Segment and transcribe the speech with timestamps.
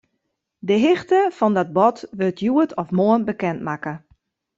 [0.67, 3.93] De hichte fan dat bod wurdt hjoed of moarn bekendmakke.